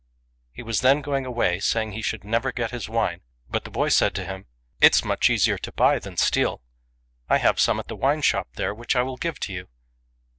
[0.51, 3.89] He was then going away, saying he should never get his wine; but the boy
[3.89, 4.47] said to him,"
[4.81, 6.63] It's much easier to buy than steal.
[7.29, 9.69] I have some at the wine shop there which I will give to you.